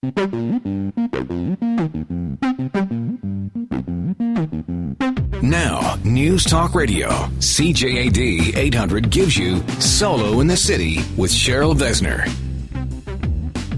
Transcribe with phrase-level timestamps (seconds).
[0.00, 0.12] Now,
[6.04, 7.08] News Talk Radio,
[7.40, 12.30] CJAD 800 gives you Solo in the City with Cheryl Besner.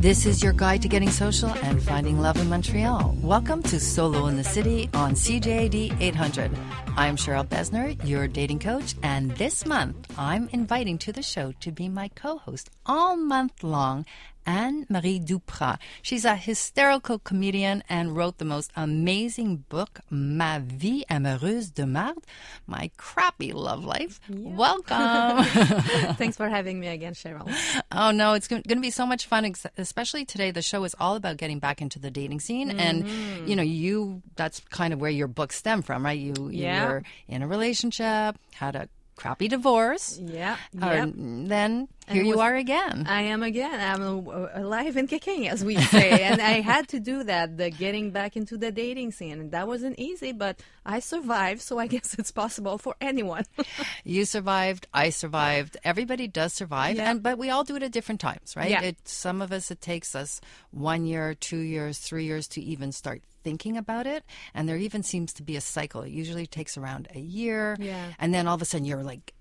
[0.03, 3.17] This is your guide to getting social and finding love in Montreal.
[3.23, 6.51] Welcome to Solo in the City on CJAD 800.
[6.99, 11.73] I'm Cheryl Besner, your dating coach, and this month I'm inviting to the show to
[11.73, 14.05] be my co host all month long
[14.51, 15.79] Anne Marie Duprat.
[16.03, 22.25] She's a hysterical comedian and wrote the most amazing book, Ma vie amoureuse de marde,
[22.67, 24.19] My Crappy Love Life.
[24.29, 24.57] Yeah.
[24.57, 25.45] Welcome.
[26.17, 27.49] Thanks for having me again, Cheryl.
[27.93, 30.51] Oh, no, it's going to be so much fun, especially today.
[30.51, 32.71] The show is all about getting back into the dating scene.
[32.71, 32.81] Mm-hmm.
[32.81, 36.19] And, you know, you, that's kind of where your book stemmed from, right?
[36.19, 36.83] You, yeah.
[36.83, 38.89] you were in a relationship, had a
[39.21, 40.19] crappy divorce.
[40.19, 40.57] Yeah.
[40.73, 41.13] Yep.
[41.15, 43.07] then here you are again.
[43.09, 43.81] I am again.
[43.81, 46.23] I'm alive and kicking, as we say.
[46.23, 49.41] and I had to do that, the getting back into the dating scene.
[49.41, 51.61] And that wasn't easy, but I survived.
[51.61, 53.45] So I guess it's possible for anyone.
[54.05, 54.87] you survived.
[54.93, 55.77] I survived.
[55.85, 56.97] Everybody does survive.
[56.97, 57.11] Yeah.
[57.11, 58.71] And But we all do it at different times, right?
[58.71, 58.83] Yeah.
[58.83, 62.93] It, some of us, it takes us one year, two years, three years to even
[62.93, 64.25] start thinking about it.
[64.55, 66.03] And there even seems to be a cycle.
[66.03, 67.77] It usually takes around a year.
[67.79, 68.09] Yeah.
[68.19, 69.33] And then all of a sudden you're like,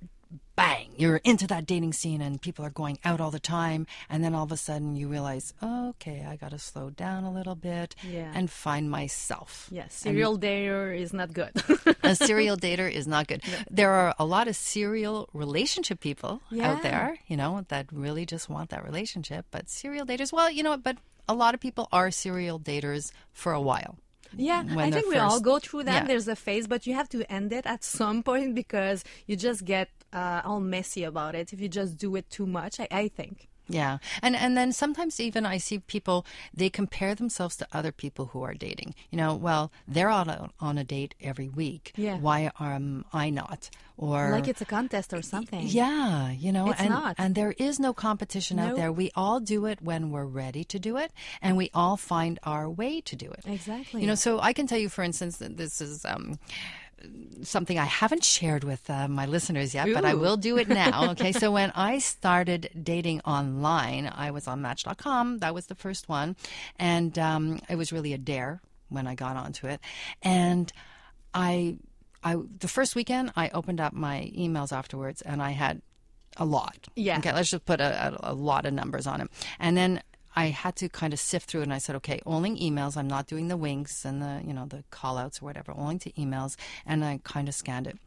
[0.60, 3.88] bang, you're into that dating scene and people are going out all the time.
[4.10, 7.24] And then all of a sudden you realize, oh, okay, I got to slow down
[7.24, 8.32] a little bit yeah.
[8.34, 9.68] and find myself.
[9.72, 11.52] Yes, serial and dater is not good.
[12.04, 13.42] a serial dater is not good.
[13.48, 13.58] No.
[13.70, 16.72] There are a lot of serial relationship people yeah.
[16.72, 19.46] out there, you know, that really just want that relationship.
[19.52, 23.54] But serial daters, well, you know, but a lot of people are serial daters for
[23.54, 23.98] a while.
[24.36, 26.04] Yeah, I think we first, all go through that.
[26.04, 26.08] Yeah.
[26.08, 29.66] There's a phase, but you have to end it at some point because you just
[29.66, 32.80] get uh, all messy about it if you just do it too much.
[32.80, 33.49] I, I think.
[33.70, 34.00] Yeah.
[34.22, 38.42] And and then sometimes even I see people they compare themselves to other people who
[38.44, 38.96] are dating.
[39.12, 41.94] You know, well, they're on a, on a date every week.
[41.96, 42.18] Yeah.
[42.18, 43.70] Why am I not?
[43.98, 45.68] Or like it's a contest or something.
[45.68, 47.16] Yeah, you know, it's and not.
[47.18, 48.68] and there is no competition no.
[48.68, 48.92] out there.
[48.92, 52.70] We all do it when we're ready to do it and we all find our
[52.70, 53.44] way to do it.
[53.46, 54.02] Exactly.
[54.02, 56.40] You know, so I can tell you for instance that this is um
[57.44, 59.94] something I haven't shared with uh, my listeners yet, Ooh.
[59.94, 61.10] but I will do it now.
[61.10, 61.32] Okay.
[61.32, 65.40] so when I started dating online, I was on Match.com.
[65.40, 66.36] That was the first one.
[66.78, 69.80] And um, it was really a dare when I got onto it.
[70.22, 70.72] And
[71.34, 71.78] I,
[72.24, 75.82] I, the first weekend, I opened up my emails afterwards and I had
[76.38, 76.88] a lot.
[76.96, 77.18] Yeah.
[77.18, 77.34] Okay.
[77.34, 79.30] Let's just put a, a, a lot of numbers on it.
[79.60, 80.02] And then
[80.40, 82.96] I had to kind of sift through it and I said, okay, only emails.
[82.96, 86.00] I'm not doing the winks and the, you know, the call outs or whatever, only
[86.00, 86.56] to emails.
[86.86, 87.98] And I kind of scanned it.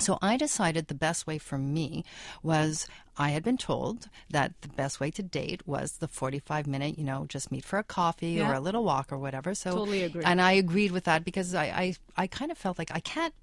[0.00, 2.04] So I decided the best way for me
[2.42, 6.98] was I had been told that the best way to date was the 45 minute,
[6.98, 8.50] you know, just meet for a coffee yeah.
[8.50, 9.54] or a little walk or whatever.
[9.54, 10.24] So totally agree.
[10.24, 13.34] And I agreed with that because I, I, I kind of felt like I can't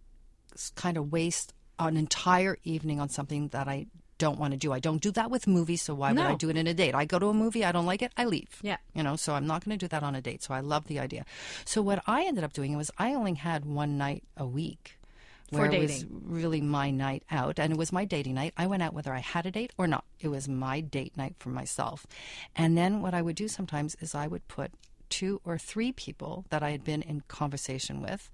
[0.76, 3.86] kind of waste an entire evening on something that I
[4.20, 4.72] don't want to do.
[4.72, 6.22] I don't do that with movies, so why no.
[6.22, 6.94] would I do it in a date?
[6.94, 8.60] I go to a movie, I don't like it, I leave.
[8.62, 8.78] Yeah.
[8.94, 10.44] You know, so I'm not going to do that on a date.
[10.44, 11.26] So I love the idea.
[11.66, 14.96] So what I ended up doing was I only had one night a week.
[15.52, 18.54] Where it was really my night out and it was my dating night.
[18.56, 20.04] I went out whether I had a date or not.
[20.20, 22.06] It was my date night for myself.
[22.56, 24.70] And then what I would do sometimes is I would put
[25.10, 28.30] two or three people that I had been in conversation with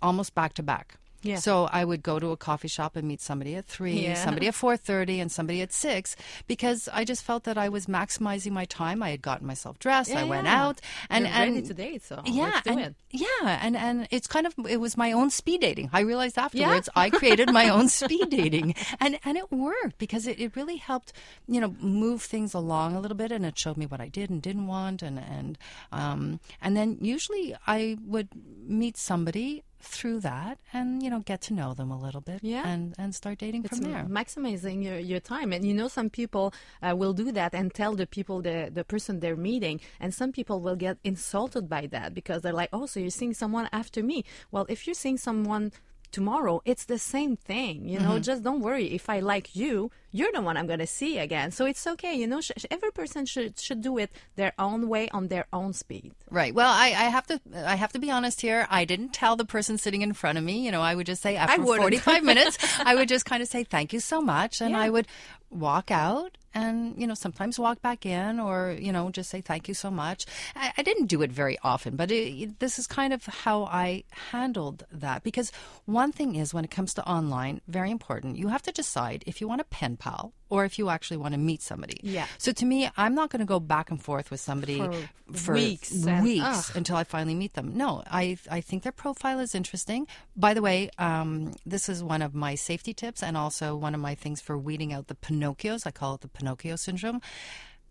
[0.00, 0.98] almost back to back.
[1.22, 1.36] Yeah.
[1.36, 4.14] So I would go to a coffee shop and meet somebody at three, Yeah.
[4.14, 6.14] somebody at four thirty, and somebody at six,
[6.46, 9.02] because I just felt that I was maximizing my time.
[9.02, 10.10] I had gotten myself dressed.
[10.10, 12.94] I Yeah, went out, and You're and ready to date, so yeah, and, it.
[13.10, 15.90] yeah, and and it's kind of it was my own speed dating.
[15.92, 20.38] I realized afterwards I created my own speed dating, and and it worked because it,
[20.38, 21.12] it really helped
[21.48, 24.30] you know move things along a little bit, and it showed me what I did
[24.30, 25.58] and didn't want, and and
[25.92, 28.28] um and then usually I would
[28.66, 32.66] meet somebody through that and you know get to know them a little bit Yeah.
[32.68, 35.52] and and start dating It's from there maximizing your, your time.
[35.52, 36.52] And you know, some people
[36.82, 39.80] uh, will do that and tell the people, the, the person they're meeting.
[40.00, 43.34] And some people will get insulted by that because they're like, oh, so you're seeing
[43.34, 44.24] someone after me.
[44.50, 45.72] Well, if you're seeing someone
[46.12, 47.88] tomorrow, it's the same thing.
[47.88, 48.22] You know, Mm-hmm.
[48.22, 48.86] just don't worry.
[48.94, 51.50] If I like you, you're the one I'm going to see again.
[51.50, 52.14] So it's okay.
[52.14, 55.72] You know, sh- every person should, should do it their own way on their own
[55.72, 56.12] speed.
[56.30, 59.36] right well I, I have to i have to be honest here i didn't tell
[59.36, 61.80] the person sitting in front of me you know i would just say after wouldn't.
[61.82, 62.58] 45 minutes
[62.90, 64.80] i would just kind of say thank you so much and Yeah.
[64.80, 65.06] i would
[65.50, 69.68] walk out and you know sometimes walk back in or you know just say thank
[69.68, 70.24] you so much.
[70.56, 74.04] I, I didn't do it very often, but it, this is kind of how I
[74.32, 75.52] handled that because
[75.84, 78.38] one thing is when it comes to online, very important.
[78.38, 81.34] You have to decide if you want a pen pal or if you actually want
[81.34, 81.98] to meet somebody.
[82.02, 82.26] Yeah.
[82.38, 84.94] So to me, I'm not going to go back and forth with somebody For
[85.34, 85.92] for weeks
[86.22, 87.76] weeks until I finally meet them.
[87.76, 90.06] No, I I think their profile is interesting.
[90.36, 94.00] By the way, um, this is one of my safety tips and also one of
[94.00, 95.86] my things for weeding out the Pinocchios.
[95.86, 96.45] I call it the Pinocchio
[96.76, 97.20] syndrome.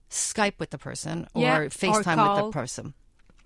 [0.09, 2.93] Skype with the person or Yeah, or FaceTime with the person.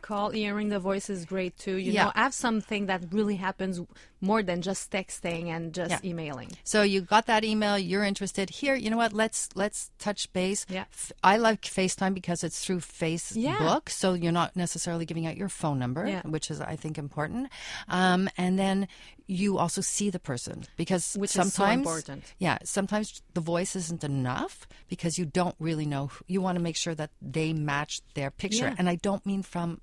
[0.02, 1.76] Call hearing the voice is great too.
[1.76, 2.06] You Yeah.
[2.06, 3.82] know, have something that really happens
[4.22, 6.10] more than just texting and just Yeah.
[6.10, 6.52] emailing.
[6.64, 8.50] So you got that email, you're interested.
[8.50, 9.12] Here, you know what?
[9.14, 10.66] Let's let's touch base.
[10.70, 10.86] Yeah.
[11.24, 13.80] I like FaceTime because it's through Facebook, Yeah.
[13.88, 16.22] so you're not necessarily giving out your phone number, Yeah.
[16.24, 17.50] which is I think important.
[17.90, 18.88] Um, and then
[19.30, 22.24] you also see the person because Which so sometimes important.
[22.40, 26.08] yeah, sometimes the voice isn't enough because you don't really know.
[26.08, 28.76] who- You want to make sure that they match their picture, Yeah.
[28.80, 29.82] and I don't mean from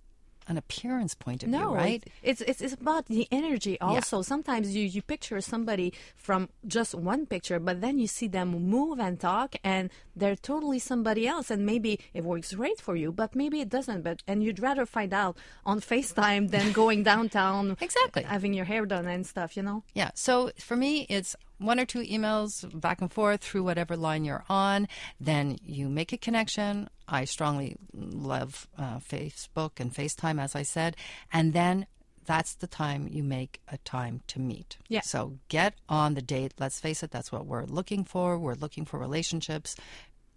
[0.49, 2.05] an appearance point of No, view, right?
[2.23, 4.23] It's, it's it's about the energy also.
[4.23, 8.99] Sometimes you you picture somebody from just one picture, but then you see them move
[9.01, 11.51] and talk, and they're totally somebody else.
[11.51, 14.03] And maybe it works great for you, but maybe it doesn't.
[14.03, 18.23] But and you'd rather find out on Facetime than going downtown, Exactly.
[18.23, 19.57] having your hair done and stuff.
[19.57, 19.83] You know.
[19.95, 20.11] Yeah.
[20.15, 24.45] So for me, it's one or two emails back and forth through whatever line you're
[24.49, 24.89] on.
[25.21, 26.89] Then you make a connection.
[27.09, 30.97] I strongly love uh, Facebook and FaceTime, as I said.
[31.33, 31.87] And then
[32.27, 34.77] that's the time you make a time to meet.
[34.89, 35.01] Yeah.
[35.01, 36.55] So get on the date.
[36.59, 38.39] Let's face it, that's what we're looking for.
[38.39, 39.77] We're looking for relationships.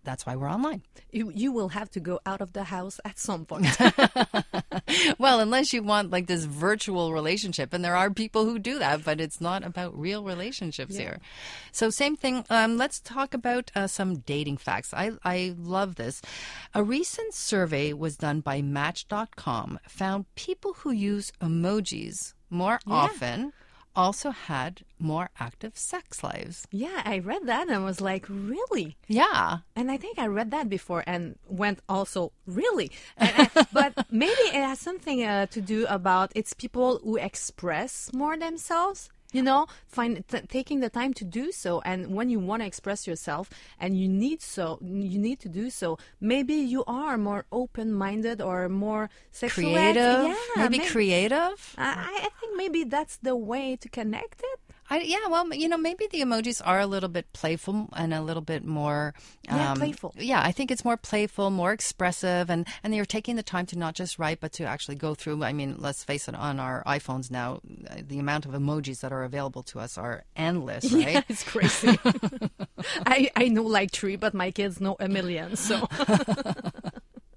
[0.04, 0.84] That's why we're online.
[1.12, 3.68] You you will have to go out of the house at some point.
[5.20, 9.04] well, unless you want like this virtual relationship, and there are people who do that,
[9.04, 11.20] but it's not about real relationships here.
[11.72, 12.46] So, same thing.
[12.50, 14.94] Um, let's talk about uh, some dating facts.
[14.94, 16.22] I I love this.
[16.74, 23.54] A recent survey was done by Match.com found people who use emojis more often
[24.00, 26.58] also had more active sex lives.
[26.72, 28.88] yeah, I read that and was like, really.
[29.08, 29.60] Yeah.
[29.76, 32.88] And I think I read that before and went also really.
[33.18, 33.92] And I- but
[34.24, 39.10] maybe it has something uh, to do about it's people who express more themselves.
[39.32, 42.66] You know, find t- taking the time to do so, and when you want to
[42.66, 43.50] express yourself,
[43.80, 46.00] and you need so, you need to do so.
[46.20, 49.66] Maybe you are more open-minded or more sexual.
[49.72, 50.24] Creative.
[50.24, 51.76] Yeah, maybe may- creative.
[51.78, 54.59] I, I think maybe that's the way to connect it.
[54.90, 58.22] I, yeah, well, you know, maybe the emojis are a little bit playful and a
[58.22, 59.14] little bit more.
[59.46, 60.14] Yeah, um, playful.
[60.18, 63.78] Yeah, I think it's more playful, more expressive, and and they're taking the time to
[63.78, 65.44] not just write, but to actually go through.
[65.44, 69.12] I mean, let's face it, on our iPhones now, uh, the amount of emojis that
[69.12, 71.14] are available to us are endless, right?
[71.14, 72.00] Yeah, it's crazy.
[73.06, 75.56] I I know like three, but my kids know a million.
[75.56, 75.88] So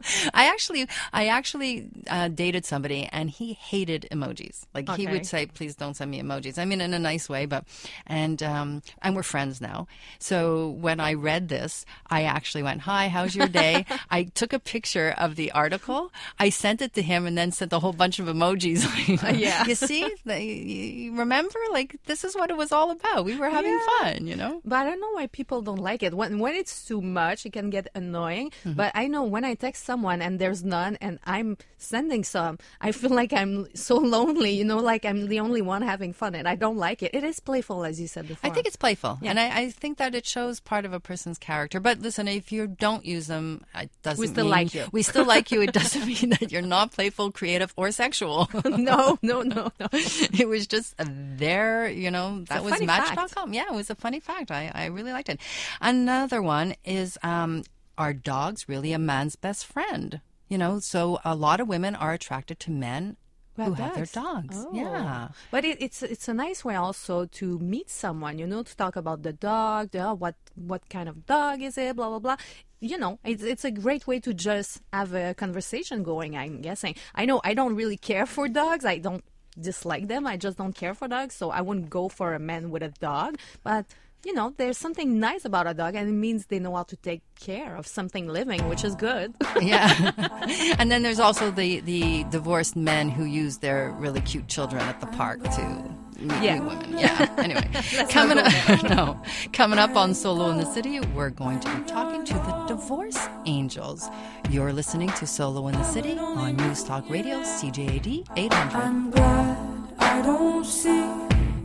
[0.35, 4.63] I actually, I actually uh, dated somebody, and he hated emojis.
[4.75, 7.47] Like he would say, "Please don't send me emojis." I mean, in a nice way,
[7.47, 7.65] but
[8.07, 9.87] and um, and we're friends now.
[10.19, 14.59] So when I read this, I actually went, "Hi, how's your day?" I took a
[14.59, 16.13] picture of the article.
[16.39, 18.83] I sent it to him, and then sent a whole bunch of emojis.
[19.39, 19.65] yeah.
[19.67, 23.25] you see, you remember, like this is what it was all about.
[23.25, 23.87] We were having Yeah.
[24.01, 24.61] fun, you know.
[24.65, 26.15] But I don't know why people don't like it.
[26.15, 28.51] When when it's too much, it can get annoying.
[28.65, 28.73] Mm-hmm.
[28.75, 32.93] But I know when I text someone and there's none, and I'm sending some, I
[32.93, 34.53] feel like I'm so lonely.
[34.61, 37.11] You know, like I'm the only one having fun, and I don't like it.
[37.19, 38.49] It is playful, as you said before.
[38.49, 39.31] I think it's playful, Yeah.
[39.31, 41.79] and I, I think that it shows part of a person's character.
[41.79, 44.21] But listen, if you don't use them, it doesn't.
[44.21, 44.85] we still mean- like you.
[44.93, 45.61] We still like you.
[45.73, 48.49] It doesn't mean that you're not playful, creative, or sexual.
[48.65, 49.89] no, no, no, no.
[49.93, 51.89] it was just there.
[51.89, 52.81] You know, that a was.
[52.83, 53.53] Match.com.
[53.53, 54.51] Yeah, it was a funny fact.
[54.51, 55.39] I, I really liked it.
[55.81, 57.63] Another one is, um,
[57.97, 60.21] are dogs really a man's best friend?
[60.49, 63.17] You know, so a lot of women are attracted to men
[63.57, 64.57] who have their dogs.
[64.59, 64.71] Oh.
[64.75, 65.29] Yeah.
[65.51, 68.97] But it, it's it's a nice way also to meet someone, you know, to talk
[68.97, 72.37] about the dog, the, oh, what what kind of dog is it, blah blah blah.
[72.81, 76.37] You know, it's it's a great way to just have a conversation going.
[76.37, 76.97] I'm guessing.
[77.15, 78.85] I know I don't really care for dogs.
[78.85, 79.25] I don't
[79.59, 80.27] dislike them.
[80.27, 82.89] I just don't care for dogs, so I wouldn't go for a man with a
[82.89, 83.39] dog.
[83.63, 83.87] But
[84.25, 86.97] you know, there's something nice about a dog, and it means they know how to
[86.97, 89.35] take care of something living, which is good.
[89.61, 90.13] Yeah.
[90.79, 95.01] and then there's also the, the divorced men who use their really cute children at
[95.01, 96.59] the park to meet Yeah.
[96.59, 96.99] new women.
[96.99, 97.33] Yeah.
[97.39, 97.69] Anyway,
[98.11, 98.53] coming up,
[98.85, 99.21] no,
[99.53, 103.19] coming up on Solo in the City, we're going to be talking to the Divorce
[103.47, 104.09] Angels.
[104.51, 108.77] You're listening to Solo in the City on News Talk Radio, CJAD 800.
[108.77, 109.57] I'm glad
[109.99, 111.03] I don't see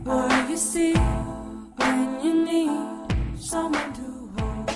[0.04, 0.94] what you see
[1.78, 4.70] when you need someone to hold.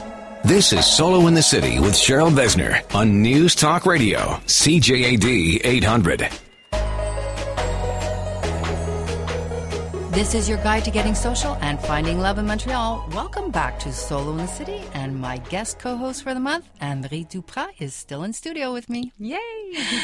[0.45, 6.29] This is Solo in the City with Cheryl Besner on News Talk Radio, CJAD 800.
[10.13, 13.09] This is your guide to getting social and finding love in Montreal.
[13.13, 17.25] Welcome back to Solo in the City, and my guest co-host for the month, Anne-Marie
[17.25, 19.11] Duprat, is still in studio with me.
[19.19, 19.39] Yay!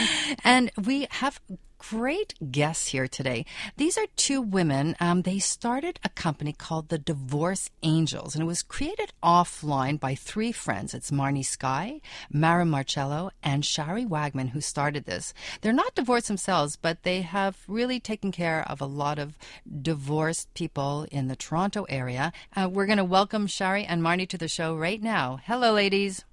[0.45, 1.43] and we have
[1.79, 3.47] great guests here today.
[3.77, 4.97] These are two women.
[5.01, 10.15] Um, they started a company called the Divorce Angels, and it was created offline by
[10.15, 10.93] three friends.
[10.93, 15.33] It's Marnie Sky, Mara Marcello, and Shari Wagman who started this.
[15.61, 19.39] They're not divorced themselves, but they have really taken care of a lot of
[19.81, 22.33] divorced people in the Toronto area.
[22.55, 25.41] Uh, we're going to welcome Shari and Marnie to the show right now.
[25.45, 26.25] Hello, ladies.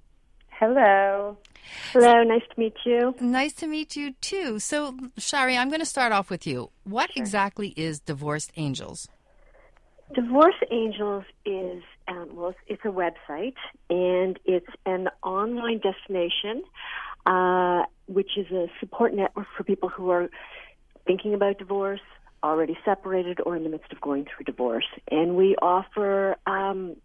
[0.50, 1.36] Hello.
[1.92, 3.14] Hello, nice to meet you.
[3.20, 4.58] Nice to meet you too.
[4.58, 6.70] So, Shari, I'm going to start off with you.
[6.84, 7.22] What sure.
[7.22, 9.08] exactly is Divorced Angels?
[10.14, 13.56] Divorce Angels is um, well, it's a website
[13.90, 16.62] and it's an online destination,
[17.26, 20.28] uh, which is a support network for people who are
[21.06, 22.00] thinking about divorce,
[22.42, 24.86] already separated, or in the midst of going through divorce.
[25.10, 26.96] And we offer um,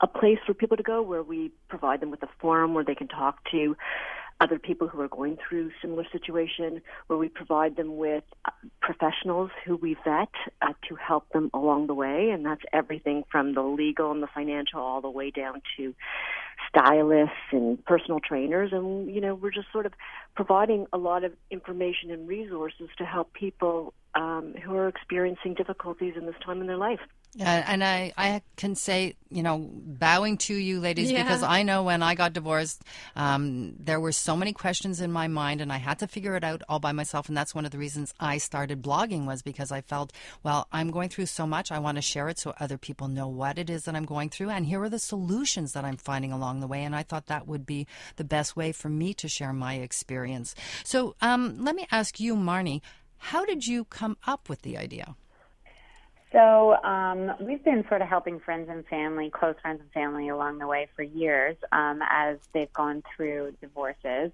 [0.00, 2.94] a place for people to go where we provide them with a forum where they
[2.94, 3.76] can talk to
[4.40, 8.50] other people who are going through similar situation, where we provide them with uh,
[8.80, 10.28] professionals who we vet
[10.62, 14.28] uh, to help them along the way, and that's everything from the legal and the
[14.28, 15.94] financial all the way down to
[16.68, 18.72] stylists and personal trainers.
[18.72, 19.94] And you know we're just sort of
[20.34, 26.14] providing a lot of information and resources to help people um, who are experiencing difficulties
[26.16, 27.00] in this time in their life
[27.34, 31.22] yeah, and I, I can say, you know, bowing to you, ladies, yeah.
[31.22, 32.82] because I know when I got divorced,
[33.14, 36.44] um, there were so many questions in my mind, and I had to figure it
[36.44, 37.28] out all by myself.
[37.28, 40.14] And that's one of the reasons I started blogging was because I felt,
[40.44, 43.28] well, I'm going through so much, I want to share it so other people know
[43.28, 46.32] what it is that I'm going through, and here are the solutions that I'm finding
[46.32, 46.84] along the way.
[46.84, 50.54] And I thought that would be the best way for me to share my experience.
[50.84, 52.80] So, um, let me ask you, Marnie,
[53.18, 55.16] how did you come up with the idea?
[56.32, 60.58] So um, we've been sort of helping friends and family, close friends and family along
[60.58, 64.32] the way for years um, as they've gone through divorces.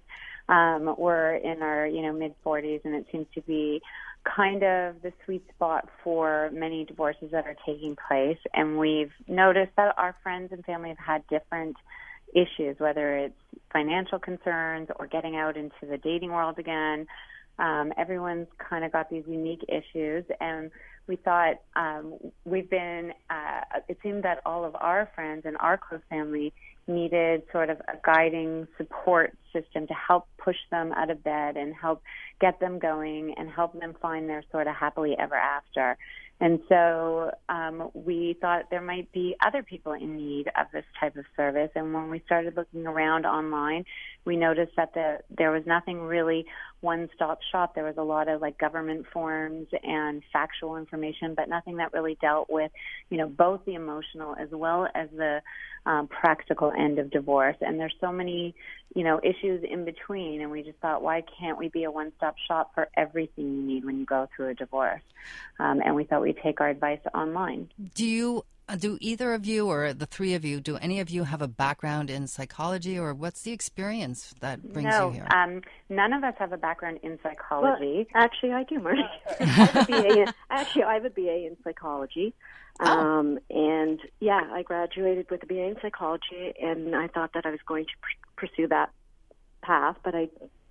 [0.49, 3.81] Um, we're in our you know mid 40s, and it seems to be
[4.23, 8.39] kind of the sweet spot for many divorces that are taking place.
[8.53, 11.75] And we've noticed that our friends and family have had different
[12.33, 13.35] issues, whether it's
[13.71, 17.07] financial concerns or getting out into the dating world again.
[17.59, 20.71] Um, everyone's kind of got these unique issues, and
[21.07, 23.13] we thought um, we've been.
[23.29, 26.53] Uh, it seemed that all of our friends and our close family
[26.87, 31.73] needed sort of a guiding support system to help push them out of bed and
[31.73, 32.01] help
[32.41, 35.97] get them going and help them find their sort of happily ever after.
[36.39, 41.15] And so um, we thought there might be other people in need of this type
[41.15, 41.69] of service.
[41.75, 43.85] And when we started looking around online,
[44.25, 46.45] we noticed that the, there was nothing really
[46.83, 47.73] one-stop shop.
[47.73, 52.17] There was a lot of like government forms and factual information, but nothing that really
[52.21, 52.71] dealt with,
[53.09, 55.41] you know, both the emotional as well as the
[55.85, 57.57] um, practical end of divorce.
[57.61, 58.55] And there's so many,
[58.95, 60.41] you know, issues in between.
[60.41, 63.85] And we just thought, why can't we be a one-stop shop for everything you need
[63.85, 65.01] when you go through a divorce?
[65.59, 67.69] Um, and we thought we'd take our advice online.
[67.95, 68.45] Do you?
[68.69, 71.41] Uh, do either of you or the three of you, do any of you have
[71.41, 75.27] a background in psychology or what's the experience that brings no, you here?
[75.35, 78.07] Um, none of us have a background in psychology.
[78.13, 79.03] Well, actually, I do, Marty.
[79.39, 82.33] I have a BA in, actually, I have a BA in psychology.
[82.79, 82.85] Oh.
[82.85, 87.51] Um, and yeah, I graduated with a BA in psychology, and I thought that I
[87.51, 88.91] was going to pr- pursue that
[89.61, 90.29] path, but I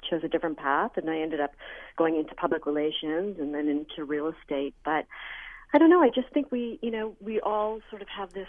[0.08, 1.52] chose a different path, and I ended up
[1.96, 4.74] going into public relations and then into real estate.
[4.82, 5.06] But
[5.72, 6.02] I don't know.
[6.02, 8.48] I just think we, you know, we all sort of have this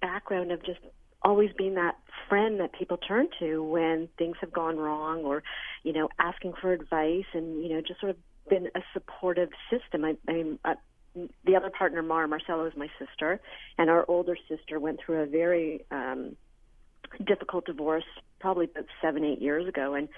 [0.00, 0.80] background of just
[1.22, 1.96] always being that
[2.28, 5.42] friend that people turn to when things have gone wrong or,
[5.82, 8.16] you know, asking for advice and, you know, just sort of
[8.48, 10.04] been a supportive system.
[10.04, 10.74] I, I mean, uh,
[11.44, 13.40] the other partner, Mara Marcello, is my sister,
[13.78, 16.36] and our older sister went through a very um,
[17.24, 18.04] difficult divorce
[18.40, 20.08] probably about seven, eight years ago, and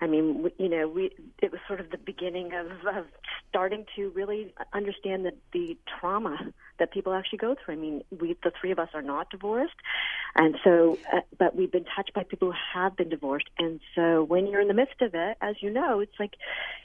[0.00, 1.10] I mean, we, you know, we
[1.40, 3.06] it was sort of the beginning of, of
[3.48, 6.38] starting to really understand the the trauma
[6.78, 7.74] that people actually go through.
[7.74, 9.76] I mean, we the three of us are not divorced,
[10.34, 14.22] and so, uh, but we've been touched by people who have been divorced, and so
[14.24, 16.34] when you're in the midst of it, as you know, it's like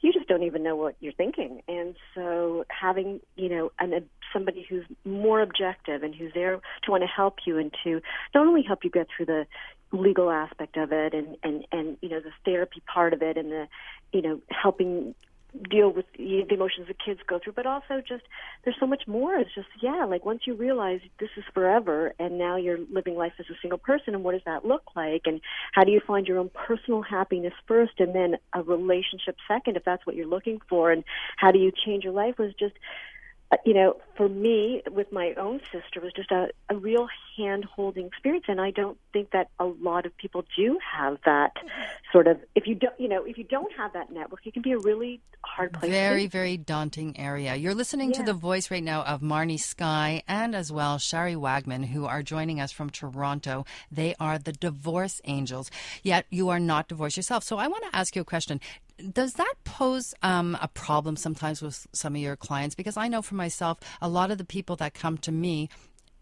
[0.02, 4.66] you just don't even know what you're thinking, and so having you know an, somebody
[4.70, 8.02] who's more objective and who's there to want to help you and to
[8.34, 9.46] not only help you get through the
[9.92, 13.52] legal aspect of it and and and you know the therapy part of it and
[13.52, 13.68] the
[14.14, 15.14] you know helping
[15.70, 18.24] deal with the emotions that kids go through, but also just
[18.64, 19.36] there's so much more.
[19.36, 23.34] It's just yeah, like once you realize this is forever, and now you're living life
[23.40, 25.42] as a single person, and what does that look like, and
[25.74, 29.84] how do you find your own personal happiness first, and then a relationship second, if
[29.84, 31.04] that's what you're looking for, and
[31.36, 32.76] how do you change your life was just
[33.52, 37.66] Uh, you know, for me, with my own sister, was just a, a real hand
[37.66, 38.46] holding experience.
[38.48, 41.52] And I don't think that a lot of people do have that
[42.12, 44.62] sort of, if you don't, you know, if you don't have that network, it can
[44.62, 45.92] be a really hard place.
[45.92, 47.56] Very, very daunting area.
[47.56, 48.20] You're listening yeah.
[48.20, 52.24] to the voice right now of Marnie Sky and as well Shari Wagman, who are
[52.24, 53.66] joining us from Toronto.
[53.92, 55.70] They are the divorce angels,
[56.04, 57.44] yet you are not divorced yourself.
[57.44, 58.62] So I want to ask you a question
[59.14, 62.76] does that pose um, a problem sometimes with some of your clients?
[62.76, 65.70] Because I know for myself, a lot of the people that come to me,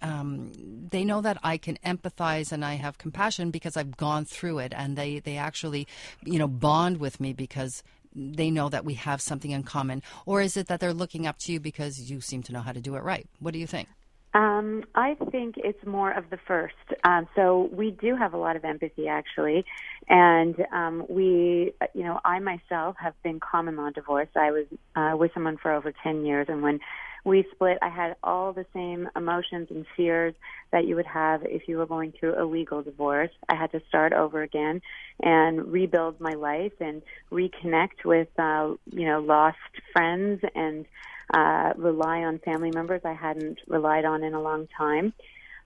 [0.02, 0.52] um,
[0.92, 4.74] they know that I can empathize and I have compassion because I've gone through it,
[4.76, 5.88] and they they actually,
[6.24, 7.84] you know, bond with me because
[8.16, 10.02] they know that we have something in common.
[10.26, 12.72] Or is it that they're looking up to you because you seem to know how
[12.72, 13.28] to do it right?
[13.40, 13.88] What do you think?
[14.34, 16.76] Um, I think it's more of the first.
[17.04, 19.66] Um, so we do have a lot of empathy, actually,
[20.10, 24.36] and um, we, you know, I myself have been common law divorced.
[24.36, 26.80] I was uh, with someone for over ten years, and when
[27.26, 30.34] we split, I had all the same emotions and fears
[30.72, 33.32] that you would have if you were going through a legal divorce.
[33.50, 34.82] I had to start over again
[35.22, 37.02] and rebuild my life and
[37.32, 39.58] reconnect with, uh, you know, lost
[39.92, 40.86] friends and
[41.34, 45.14] uh, rely on family members I hadn't relied on in a long time.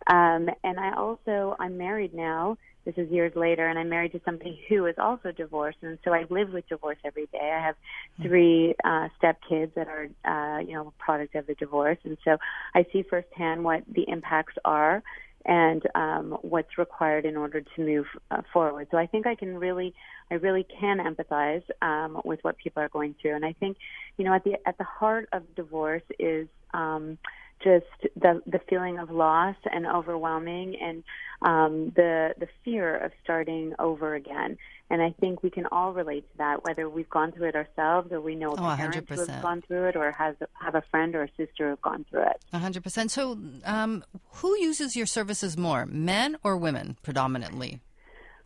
[0.07, 2.57] Um, and I also, I'm married now.
[2.85, 6.13] This is years later, and I'm married to somebody who is also divorced, and so
[6.13, 7.53] I live with divorce every day.
[7.53, 7.75] I have
[8.21, 12.17] three uh, step kids that are, uh, you know, a product of the divorce, and
[12.25, 12.37] so
[12.75, 15.01] I see firsthand what the impacts are
[15.45, 18.87] and um, what's required in order to move uh, forward.
[18.91, 19.93] So I think I can really,
[20.31, 23.35] I really can empathize um, with what people are going through.
[23.35, 23.77] And I think,
[24.17, 27.17] you know, at the at the heart of divorce is um,
[27.63, 31.03] just the the feeling of loss and overwhelming, and
[31.41, 34.58] um, the the fear of starting over again.
[34.89, 38.12] And I think we can all relate to that, whether we've gone through it ourselves
[38.12, 40.84] or we know a oh, parent who has gone through it or has have a
[40.91, 42.43] friend or a sister who've gone through it.
[42.53, 43.10] hundred percent.
[43.10, 44.03] So, um,
[44.34, 47.79] who uses your services more, men or women, predominantly?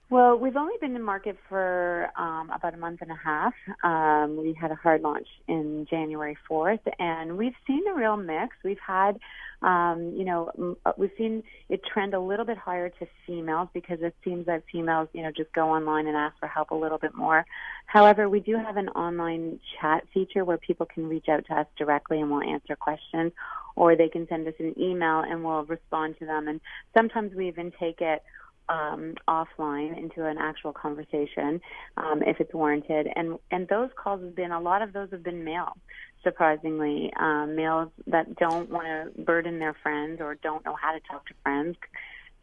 [0.10, 3.54] Well, we've only been in market for um, about a month and a half.
[3.84, 8.56] Um, we had a hard launch in January 4th, and we've seen a real mix.
[8.64, 9.20] We've had,
[9.62, 13.98] um, you know, uh, we've seen it trend a little bit higher to females because
[14.02, 17.00] it seems that females, you know, just go online and ask for help a little
[17.00, 17.46] bit more.
[17.86, 21.68] However, we do have an online chat feature where people can reach out to us
[21.78, 23.34] directly and we'll answer questions,
[23.76, 26.48] or they can send us an email and we'll respond to them.
[26.48, 26.62] And
[26.96, 28.24] sometimes we even take it
[28.70, 31.62] um, offline into an actual conversation
[31.98, 33.08] um, if it's warranted.
[33.16, 35.78] And and those calls have been a lot of those have been male,
[36.24, 41.00] surprisingly, um, males that don't want to burden their friends or don't know how to
[41.10, 41.78] talk to friends.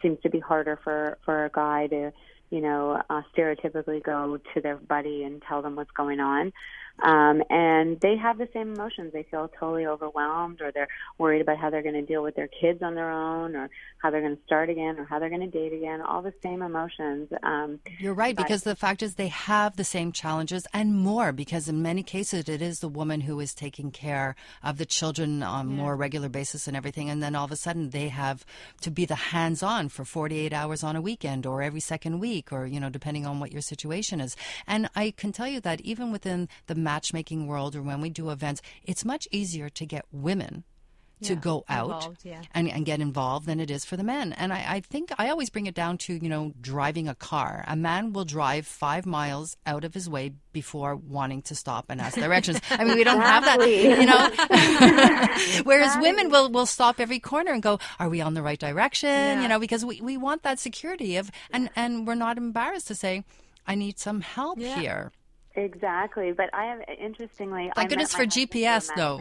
[0.03, 2.13] Seems to be harder for for a guy to
[2.51, 6.53] you know uh, stereotypically go to their buddy and tell them what's going on.
[7.03, 9.13] Um, and they have the same emotions.
[9.13, 12.49] They feel totally overwhelmed, or they're worried about how they're going to deal with their
[12.49, 15.41] kids on their own, or how they're going to start again, or how they're going
[15.41, 16.01] to date again.
[16.01, 17.31] All the same emotions.
[17.43, 21.33] Um, You're right, because the fact is they have the same challenges and more.
[21.33, 25.43] Because in many cases, it is the woman who is taking care of the children
[25.43, 25.77] on a yeah.
[25.77, 28.47] more regular basis and everything, and then all of a sudden they have
[28.83, 32.67] to be the hands-on for 48 hours on a weekend, or every second week, or
[32.67, 34.37] you know, depending on what your situation is.
[34.67, 38.31] And I can tell you that even within the matchmaking world or when we do
[38.31, 40.65] events, it's much easier to get women
[41.23, 42.43] to yeah, go out yeah.
[42.53, 44.33] and, and get involved than it is for the men.
[44.33, 47.65] And I, I think I always bring it down to, you know, driving a car.
[47.67, 52.01] A man will drive five miles out of his way before wanting to stop and
[52.01, 52.61] ask directions.
[52.71, 55.63] I mean, we don't have that, you know.
[55.65, 59.09] Whereas women will, will stop every corner and go, are we on the right direction?
[59.09, 59.43] Yeah.
[59.43, 62.95] You know, because we, we want that security of, and, and we're not embarrassed to
[62.95, 63.25] say,
[63.67, 65.13] I need some help here.
[65.57, 67.71] Exactly, but I have interestingly.
[67.75, 69.21] Thank goodness for GPS, though.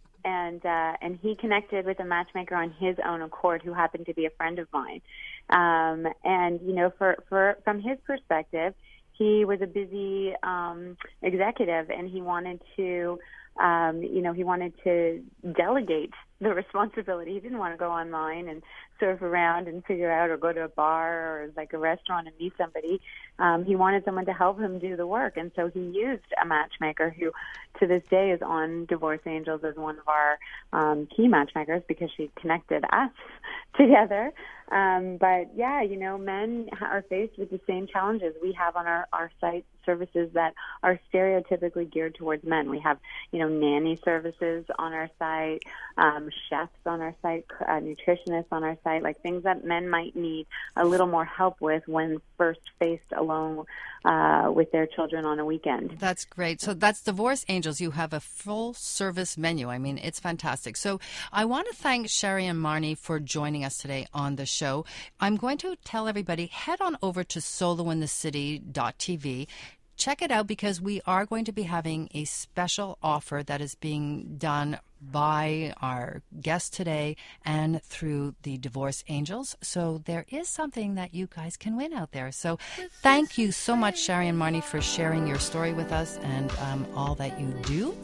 [0.24, 4.14] and uh, and he connected with a matchmaker on his own accord, who happened to
[4.14, 5.02] be a friend of mine.
[5.50, 8.74] Um, and you know, for for from his perspective,
[9.12, 13.18] he was a busy um, executive, and he wanted to
[13.60, 15.22] um, you know, he wanted to
[15.56, 17.34] delegate the responsibility.
[17.34, 18.62] He didn't want to go online and
[19.00, 22.36] surf around and figure out or go to a bar or like a restaurant and
[22.38, 23.00] meet somebody.
[23.38, 25.36] Um, he wanted someone to help him do the work.
[25.36, 27.32] And so he used a matchmaker who
[27.80, 30.38] to this day is on Divorce Angels as one of our
[30.72, 33.10] um, key matchmakers because she connected us
[33.78, 34.32] together.
[34.70, 38.86] Um, but yeah, you know, men are faced with the same challenges we have on
[38.86, 42.68] our, our site services that are stereotypically geared towards men.
[42.68, 42.98] We have,
[43.30, 45.62] you know, nanny services on our site,
[45.96, 50.16] um, chefs on our site, uh, nutritionists on our site, like things that men might
[50.16, 53.64] need a little more help with when first faced alone
[54.04, 55.96] uh, with their children on a weekend.
[55.98, 56.60] That's great.
[56.60, 57.80] So that's Divorce Angels.
[57.80, 59.68] You have a full service menu.
[59.68, 60.76] I mean, it's fantastic.
[60.76, 61.00] So
[61.32, 64.84] I want to thank Sherry and Marnie for joining us today on the show.
[65.18, 69.48] I'm going to tell everybody head on over to solointhecity.tv
[69.96, 73.74] check it out because we are going to be having a special offer that is
[73.74, 74.78] being done
[75.10, 79.56] by our guest today and through the Divorce Angels.
[79.62, 82.32] So there is something that you guys can win out there.
[82.32, 82.58] So
[83.02, 86.86] thank you so much, Sherry and Marnie, for sharing your story with us and um,
[86.94, 87.96] all that you do.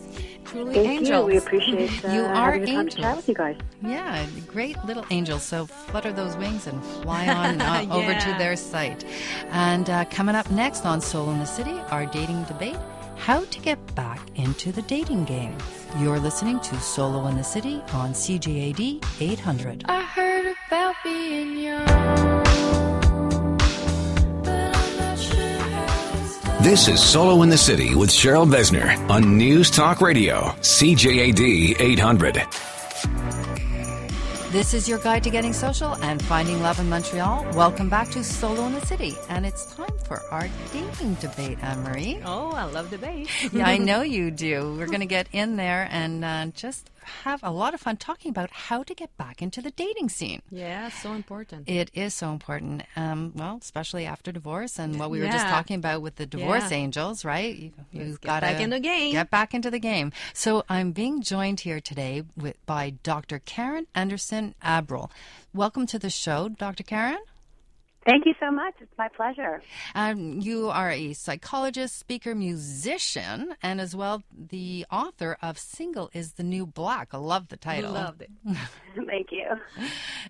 [0.44, 1.08] Truly Thank angels.
[1.20, 1.26] you.
[1.26, 3.16] We appreciate uh, You are the time angels.
[3.16, 3.56] with you guys.
[3.82, 5.42] Yeah, great little angels.
[5.42, 9.04] So flutter those wings and fly on uh, over to their site.
[9.50, 12.76] And uh, coming up next on Solo in the City, our dating debate
[13.22, 15.56] how to get back into the dating game.
[15.98, 19.84] You're listening to Solo in the City on CJAD 800.
[19.88, 21.86] I heard about being young,
[24.42, 26.64] but I'm sure how it started.
[26.64, 32.42] This is Solo in the City with Cheryl Besner on News Talk Radio, CJAD 800.
[34.52, 37.46] This is your guide to getting social and finding love in Montreal.
[37.54, 39.16] Welcome back to Solo in the City.
[39.30, 42.20] And it's time for our dating debate, Anne Marie.
[42.22, 43.30] Oh, I love debate.
[43.50, 44.74] yeah, I know you do.
[44.76, 48.30] We're going to get in there and uh, just have a lot of fun talking
[48.30, 50.42] about how to get back into the dating scene.
[50.50, 51.68] yeah, so important.
[51.68, 52.82] It is so important.
[52.96, 56.70] Um, well, especially after divorce and what we were just talking about with the divorce
[56.70, 56.76] Yeah.
[56.78, 57.54] angels, right?
[57.56, 59.12] You, you've got back in the game.
[59.12, 60.12] Get back into the game.
[60.32, 63.38] So I'm being joined here today with, by Dr.
[63.40, 65.10] Karen Anderson Abril.
[65.54, 66.82] Welcome to the show, Dr.
[66.82, 67.18] Karen.
[68.04, 68.74] Thank you so much.
[68.80, 69.62] It's my pleasure.
[69.94, 76.32] Um, you are a psychologist, speaker, musician, and as well the author of Single is
[76.32, 77.10] the New Black.
[77.12, 77.92] I love the title.
[77.92, 78.30] Loved it.
[79.06, 79.46] Thank you.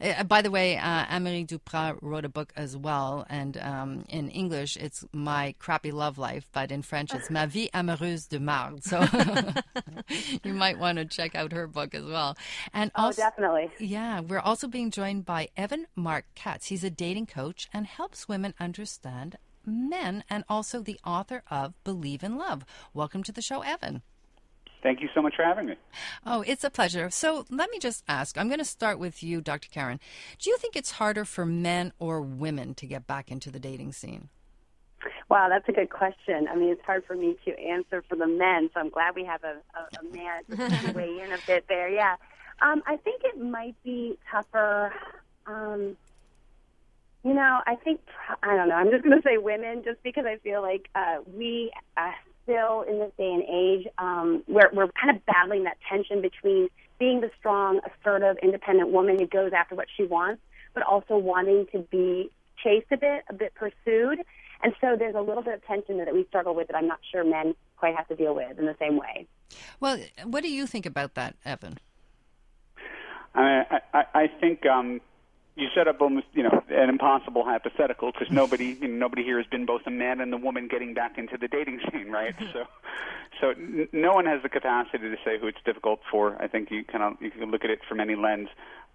[0.00, 4.28] Uh, by the way, uh, Anne-Marie Duprat wrote a book as well, and um, in
[4.28, 8.84] English it's My Crappy Love Life, but in French it's Ma Vie Amoureuse de Marde.
[8.84, 9.00] So
[10.44, 12.36] you might want to check out her book as well.
[12.74, 13.70] And Oh, also, definitely.
[13.78, 16.66] yeah, we're also being joined by Evan Marc Katz.
[16.66, 22.22] He's a dating coach and helps women understand men, and also the author of Believe
[22.22, 22.64] in Love.
[22.92, 24.02] Welcome to the show, Evan.
[24.82, 25.74] Thank you so much for having me.
[26.26, 27.08] Oh, it's a pleasure.
[27.10, 29.68] So let me just ask I'm going to start with you, Dr.
[29.70, 30.00] Karen.
[30.40, 33.92] Do you think it's harder for men or women to get back into the dating
[33.92, 34.28] scene?
[35.28, 36.48] Wow, that's a good question.
[36.50, 39.24] I mean, it's hard for me to answer for the men, so I'm glad we
[39.24, 41.88] have a, a, a man to weigh in a bit there.
[41.88, 42.16] Yeah,
[42.60, 44.92] um, I think it might be tougher.
[45.46, 45.96] Um,
[47.24, 48.00] you know, I think
[48.42, 48.74] I don't know.
[48.74, 52.10] I'm just going to say women, just because I feel like uh, we uh,
[52.42, 56.68] still in this day and age, um, we're we're kind of battling that tension between
[56.98, 60.42] being the strong, assertive, independent woman who goes after what she wants,
[60.74, 62.30] but also wanting to be
[62.62, 64.20] chased a bit, a bit pursued.
[64.62, 67.00] And so there's a little bit of tension that we struggle with that I'm not
[67.10, 69.26] sure men quite have to deal with in the same way.
[69.80, 71.78] Well, what do you think about that, Evan?
[73.34, 75.00] I, I, I think um,
[75.62, 79.38] you set up almost you know an impossible hypothetical because nobody you know, nobody here
[79.38, 82.34] has been both a man and a woman getting back into the dating scene, right?
[82.52, 82.64] so,
[83.40, 86.36] so n- no one has the capacity to say who it's difficult for.
[86.42, 88.48] I think you kind of you can look at it from any lens.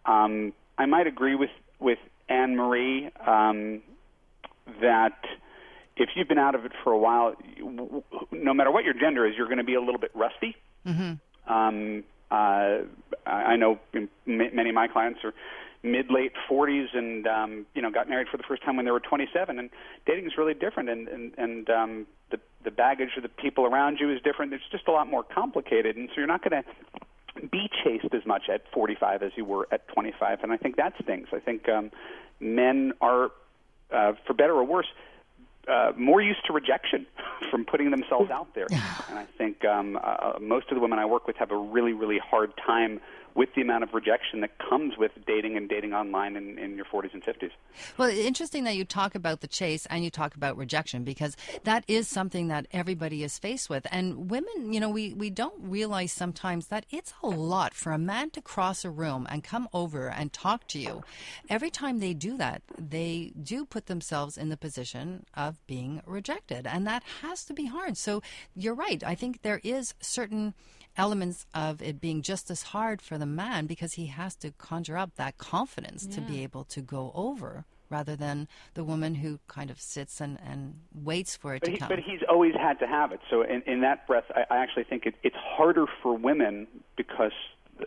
[0.05, 1.49] Um, I might agree with
[1.79, 1.99] with
[2.29, 3.81] Anne Marie um,
[4.81, 5.17] that
[5.95, 7.33] if you've been out of it for a while,
[8.31, 10.55] no matter what your gender is, you're going to be a little bit rusty.
[11.47, 12.83] Um, uh,
[13.25, 13.79] I I know
[14.25, 15.33] many of my clients are
[15.83, 18.91] mid late 40s and um, you know got married for the first time when they
[18.91, 19.69] were 27, and
[20.05, 23.99] dating is really different, and and, and um, the the baggage of the people around
[23.99, 24.53] you is different.
[24.53, 28.25] It's just a lot more complicated, and so you're not going to be chased as
[28.25, 31.27] much at 45 as you were at 25, and I think that stings.
[31.31, 31.91] I think um,
[32.39, 33.31] men are,
[33.91, 34.87] uh, for better or worse,
[35.67, 37.05] uh, more used to rejection
[37.51, 38.67] from putting themselves out there.
[38.71, 41.93] and I think um, uh, most of the women I work with have a really,
[41.93, 42.99] really hard time
[43.37, 46.85] with the amount of rejection that comes with dating and dating online in, in your
[46.85, 47.51] 40s and 50s.
[47.95, 51.85] Well, interesting that you talk about the chase and you talk about rejection because that
[51.87, 53.85] is something that everybody is faced with.
[53.91, 57.99] And women, you know, we, we don't realize sometimes that it's a lot for a
[57.99, 61.03] man to cross a room and come over and talk to you.
[61.47, 66.65] Every time they do that, they do put themselves in the position of being rejected.
[66.65, 67.97] And that has to be hard.
[67.97, 68.23] So
[68.55, 69.03] you're right.
[69.03, 70.55] I think there is certain
[70.97, 74.97] elements of it being just as hard for the man because he has to conjure
[74.97, 79.69] up that confidence to be able to go over rather than the woman who kind
[79.69, 81.87] of sits and, and waits for it But, to he, come.
[81.87, 83.21] but he's always had to have it.
[83.29, 87.31] So in, in that breath, I, I actually think it, it's harder for women because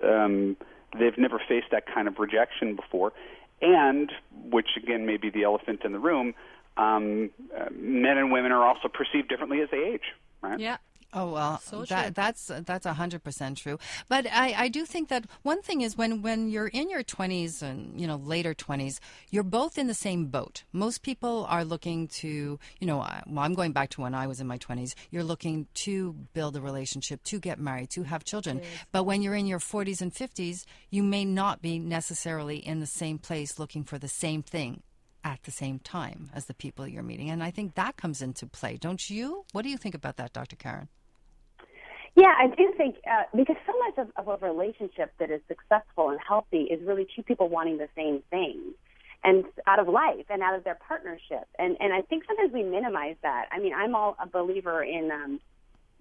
[0.03, 0.57] um,
[0.99, 3.13] they've never faced that kind of rejection before,
[3.61, 4.11] and
[4.51, 6.35] which again may be the elephant in the room.
[6.77, 10.59] Um, uh, men and women are also perceived differently as they age, right?
[10.59, 10.79] Yeah.
[11.13, 13.79] Oh well, So that, that's that's a hundred percent true.
[14.09, 17.63] But I, I do think that one thing is when when you're in your twenties
[17.63, 20.63] and you know later twenties, you're both in the same boat.
[20.73, 24.41] Most people are looking to you know well, I'm going back to when I was
[24.41, 24.95] in my twenties.
[25.11, 28.61] You're looking to build a relationship, to get married, to have children.
[28.93, 32.87] But when you're in your forties and fifties, you may not be necessarily in the
[32.87, 34.83] same place looking for the same thing
[35.25, 37.31] at the same time as the people you're meeting.
[37.31, 39.45] And I think that comes into play, don't you?
[39.53, 40.57] What do you think about that, Dr.
[40.57, 40.89] Karen?
[42.17, 46.11] Yeah, I do think uh, because so much of, of a relationship that is successful
[46.11, 48.75] and healthy is really two people wanting the same things,
[49.23, 51.47] and out of life and out of their partnership.
[51.59, 53.47] And and I think sometimes we minimize that.
[53.53, 55.41] I mean, I'm all a believer in um,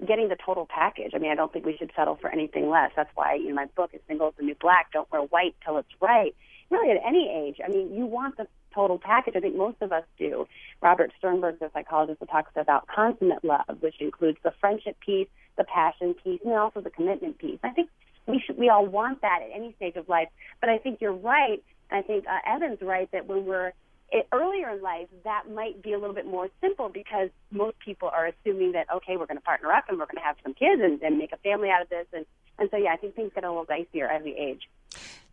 [0.06, 1.12] getting the total package.
[1.14, 2.92] I mean, I don't think we should settle for anything less.
[2.96, 5.56] That's why you know my book is "Single is the New Black." Don't wear white
[5.64, 6.36] till it's right.
[6.72, 9.34] Really, at any age, I mean, you want the total package.
[9.36, 10.48] I think most of us do.
[10.82, 16.16] Robert Sternberg, the psychologist, talks about consummate love, which includes the friendship piece, the passion
[16.24, 17.60] piece, and also the commitment piece.
[17.64, 17.90] I think
[18.28, 20.30] we should we all want that at any stage of life.
[20.62, 21.64] But I think you're right.
[21.92, 23.74] I think uh, Evan's right that when we're
[24.12, 28.10] it, earlier in life, that might be a little bit more simple because most people
[28.10, 30.54] are assuming that okay, we're going to partner up and we're going to have some
[30.54, 32.26] kids and, and make a family out of this, and
[32.58, 34.70] and so yeah, I think things get a little dicier as we age.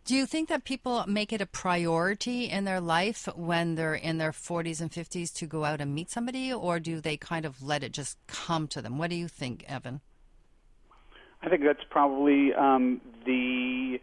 [0.05, 4.19] Do you think that people make it a priority in their life when they're in
[4.19, 7.61] their 40s and 50s to go out and meet somebody, or do they kind of
[7.61, 8.97] let it just come to them?
[8.97, 9.99] What do you think, Evan?
[11.47, 14.01] I think that's probably um, the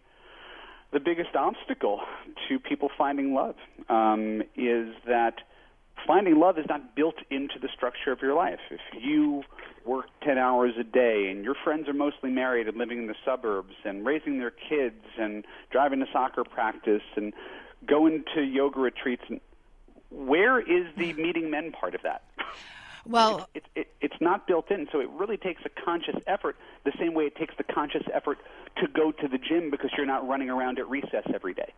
[0.94, 2.00] the biggest obstacle
[2.48, 3.56] to people finding love
[3.90, 5.34] um, is that
[6.06, 8.60] finding love is not built into the structure of your life.
[8.70, 9.42] If you
[9.84, 13.16] work 10 hours a day and your friends are mostly married and living in the
[13.26, 17.34] suburbs and raising their kids and driving to soccer practice and
[17.84, 19.24] going to yoga retreats,
[20.10, 22.22] where is the meeting men part of that?
[23.06, 26.92] Well, it, it, it's not built in, so it really takes a conscious effort, the
[26.98, 28.38] same way it takes the conscious effort
[28.76, 31.72] to go to the gym because you're not running around at recess every day.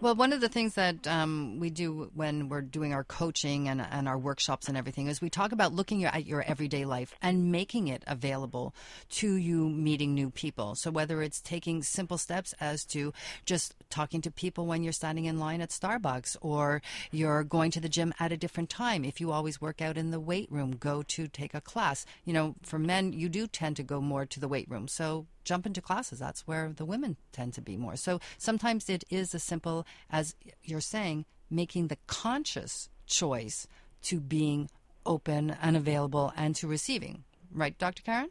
[0.00, 3.80] Well, one of the things that um, we do when we're doing our coaching and,
[3.80, 7.52] and our workshops and everything is we talk about looking at your everyday life and
[7.52, 8.74] making it available
[9.10, 10.74] to you meeting new people.
[10.74, 13.12] So whether it's taking simple steps as to
[13.46, 17.80] just talking to people when you're standing in line at Starbucks or you're going to
[17.80, 19.04] the gym at a different time.
[19.04, 22.04] If you always work out in the weight room, go to take a class.
[22.24, 24.88] You know, for men, you do tend to go more to the weight room.
[24.88, 26.18] So jump into classes.
[26.18, 27.96] That's where the women tend to be more.
[27.96, 33.66] So sometimes it is as simple as you're saying, making the conscious choice
[34.02, 34.70] to being
[35.04, 37.24] open and available and to receiving.
[37.52, 38.02] Right, Dr.
[38.02, 38.30] Karen?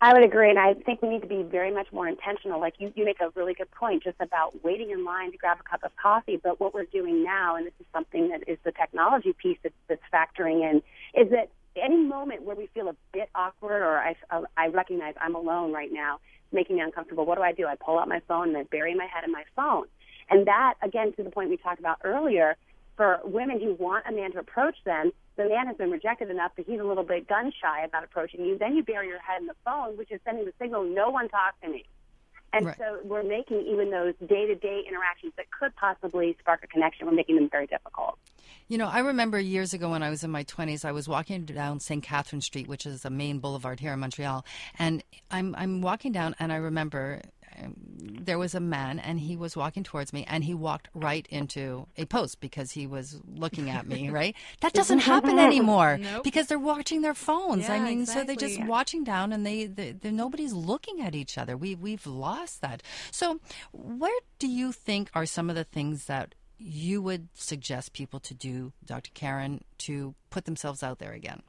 [0.00, 2.60] I would agree, and I think we need to be very much more intentional.
[2.60, 5.58] Like you, you make a really good point just about waiting in line to grab
[5.60, 6.40] a cup of coffee.
[6.42, 9.74] But what we're doing now, and this is something that is the technology piece that's,
[9.88, 10.82] that's factoring in,
[11.14, 14.16] is that any moment where we feel a bit awkward or I,
[14.56, 16.18] I recognize I'm alone right now,
[16.52, 17.66] making me uncomfortable, what do I do?
[17.66, 19.86] I pull out my phone and I bury my head in my phone.
[20.30, 22.56] And that, again, to the point we talked about earlier,
[22.96, 26.52] for women who want a man to approach them, the man has been rejected enough
[26.56, 28.58] that he's a little bit gun shy about approaching you.
[28.58, 31.28] Then you bury your head in the phone, which is sending the signal, no one
[31.28, 31.84] talk to me.
[32.52, 32.76] And Right.
[32.76, 37.06] so we're making even those day to day interactions that could possibly spark a connection,
[37.06, 38.18] we're making them very difficult.
[38.72, 41.44] You know, I remember years ago when I was in my 20s, I was walking
[41.44, 42.02] down St.
[42.02, 44.46] Catherine Street, which is a main boulevard here in Montreal,
[44.78, 47.20] and I'm I'm walking down, and I remember
[47.62, 51.26] um, there was a man, and he was walking towards me, and he walked right
[51.28, 54.08] into a post because he was looking at me.
[54.10, 54.34] Right?
[54.62, 56.24] That doesn't happen anymore Nope.
[56.24, 57.68] because they're watching their phones.
[57.68, 61.14] I Yeah, mean, so they're just watching down, and they, they, they nobody's looking at
[61.14, 61.58] each other.
[61.58, 62.82] We we've lost that.
[63.10, 63.38] So,
[63.72, 68.34] where do you think are some of the things that you would suggest people to
[68.34, 69.10] do, Dr.
[69.14, 71.42] Karen, to put themselves out there again?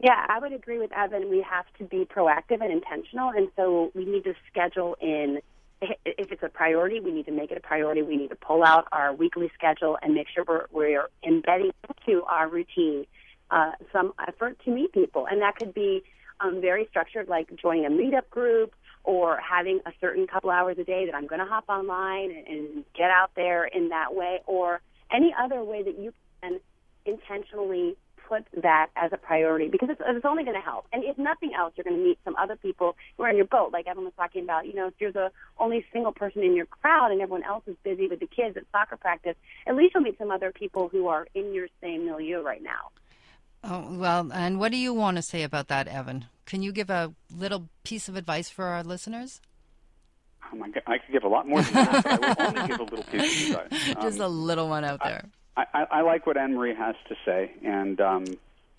[0.00, 1.30] Yeah, I would agree with Evan.
[1.30, 5.40] We have to be proactive and intentional, and so we need to schedule in.
[5.80, 8.02] If it's a priority, we need to make it a priority.
[8.02, 12.22] We need to pull out our weekly schedule and make sure we're, we're embedding into
[12.24, 13.06] our routine
[13.50, 16.02] uh, some effort to meet people, and that could be
[16.40, 20.84] um, very structured, like joining a meetup group or having a certain couple hours a
[20.84, 24.40] day that I'm going to hop online and, and get out there in that way,
[24.46, 24.80] or
[25.12, 26.12] any other way that you
[26.42, 26.58] can
[27.04, 27.96] intentionally
[28.28, 30.86] put that as a priority because it's, it's only going to help.
[30.92, 33.44] And if nothing else, you're going to meet some other people who are in your
[33.44, 33.70] boat.
[33.72, 36.66] Like Evan was talking about, you know, if you're the only single person in your
[36.66, 39.36] crowd and everyone else is busy with the kids at soccer practice,
[39.66, 42.90] at least you'll meet some other people who are in your same milieu right now.
[43.62, 46.26] Oh, well, and what do you want to say about that, Evan?
[46.46, 49.40] Can you give a little piece of advice for our listeners?
[50.52, 52.68] Oh my God, I could give a lot more than that, but I will only
[52.68, 53.94] give a little piece of advice.
[54.02, 55.24] Just a little one out there.
[55.56, 58.24] I, I, I like what Anne Marie has to say, and um,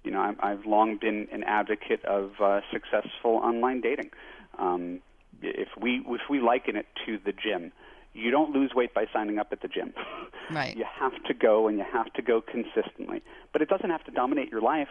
[0.03, 4.11] you know, I'm, I've long been an advocate of uh, successful online dating.
[4.59, 4.99] Um,
[5.41, 7.71] if we if we liken it to the gym,
[8.13, 9.93] you don't lose weight by signing up at the gym.
[10.51, 10.77] Right.
[10.77, 13.23] You have to go, and you have to go consistently.
[13.51, 14.89] But it doesn't have to dominate your life.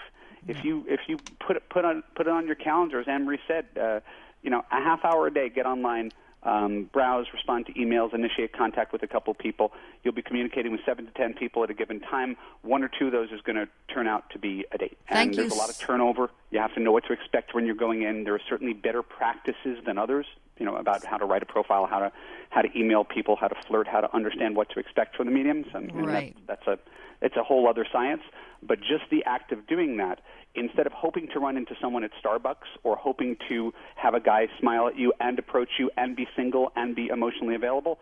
[0.48, 3.24] If you if you put it put on put it on your calendar, as Anne
[3.24, 4.00] Marie said, uh,
[4.42, 8.52] you know, a half hour a day, get online, um, browse, respond to emails, initiate
[8.52, 9.72] contact with a couple people.
[10.02, 12.36] You'll be communicating with seven to ten people at a given time.
[12.62, 14.98] One or two of those is going to turn out to be a date.
[15.08, 16.30] And Thank you there's a lot of turnover.
[16.50, 18.24] You have to know what to expect when you're going in.
[18.24, 20.26] There are certainly better practices than others.
[20.58, 22.12] You know about how to write a profile, how to
[22.50, 25.32] how to email people, how to flirt, how to understand what to expect from the
[25.32, 25.66] mediums.
[25.74, 26.36] And, and Right.
[26.46, 26.90] that's, that's a
[27.24, 28.22] it's a whole other science.
[28.62, 30.20] But just the act of doing that,
[30.54, 34.46] instead of hoping to run into someone at Starbucks or hoping to have a guy
[34.60, 37.98] smile at you and approach you and be single and be emotionally available,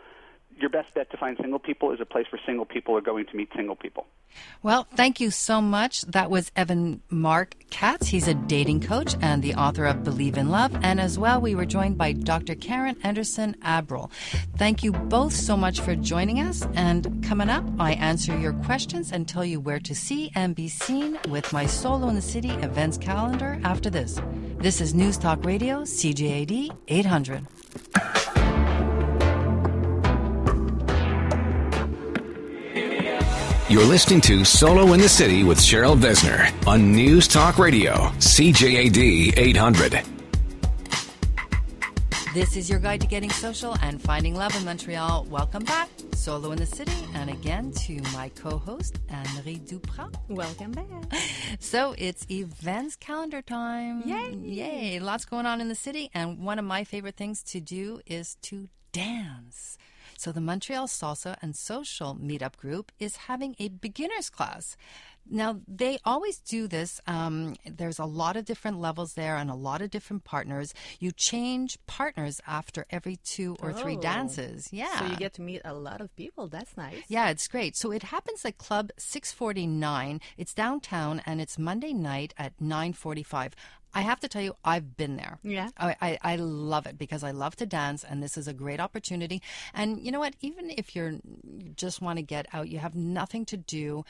[0.58, 3.26] your best bet to find single people is a place where single people are going
[3.26, 4.06] to meet single people.
[4.62, 6.02] Well, thank you so much.
[6.02, 8.08] That was Evan Marc Katz.
[8.08, 10.74] He's a dating coach and the author of Believe in Love.
[10.82, 12.54] And as well, we were joined by Dr.
[12.54, 14.10] Karen Anderson Abril.
[14.56, 16.66] Thank you both so much for joining us.
[16.74, 20.68] And coming up, I answer your questions and tell you where to see and be
[20.68, 24.20] seen with my Solo in the City events calendar after this.
[24.58, 28.21] This is News Talk Radio, CJAD 800.
[33.72, 39.38] You're listening to Solo in the City with Cheryl Vesner on News Talk Radio, CJAD
[39.38, 40.02] 800.
[42.34, 45.24] This is your guide to getting social and finding love in Montreal.
[45.30, 50.14] Welcome back, Solo in the City, and again to my co-host Anne-Marie Duprat.
[50.28, 50.86] Welcome back.
[51.58, 54.02] So it's events calendar time.
[54.04, 54.34] Yay!
[54.34, 55.00] Yay!
[55.00, 58.36] Lots going on in the city, and one of my favorite things to do is
[58.42, 59.78] to dance.
[60.22, 64.76] So the Montreal Salsa and Social Meetup Group is having a beginners class.
[65.28, 67.00] Now, they always do this.
[67.06, 70.74] Um, there's a lot of different levels there and a lot of different partners.
[70.98, 74.00] You change partners after every two or three Oh.
[74.00, 74.68] dances.
[74.72, 74.98] Yeah.
[74.98, 76.48] So you get to meet a lot of people.
[76.48, 77.02] That's nice.
[77.08, 77.76] Yeah, it's great.
[77.76, 80.20] So it happens at Club 649.
[80.36, 83.52] It's downtown and it's Monday night at 9:45.
[83.94, 85.38] I have to tell you, I've been there.
[85.42, 85.68] Yeah.
[85.76, 88.80] I, I, I love it because I love to dance, and this is a great
[88.80, 89.42] opportunity.
[89.74, 90.34] And you know what?
[90.40, 94.04] Even if you're you just want to get out, you have nothing to do.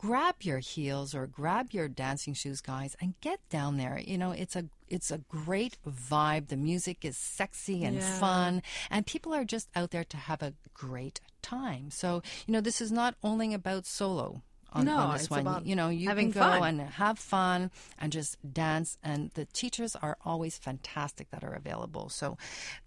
[0.00, 4.00] Grab your heels or grab your dancing shoes, guys, and get down there.
[4.00, 6.48] You know, it's a it's a great vibe.
[6.48, 8.18] The music is sexy and Yeah.
[8.18, 11.90] fun, and people are just out there to have a great time.
[11.90, 14.40] So, you know, this is not only about solo.
[14.72, 16.80] On, No, on this it's one, about you know, you can go fun.
[16.80, 18.98] and have fun and just dance.
[19.02, 22.08] And the teachers are always fantastic that are available.
[22.08, 22.36] So